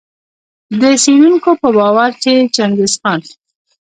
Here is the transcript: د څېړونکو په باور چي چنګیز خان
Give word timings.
د 0.81 0.83
څېړونکو 1.03 1.51
په 1.61 1.67
باور 1.77 2.11
چي 2.23 2.33
چنګیز 2.55 2.93
خان 3.01 3.19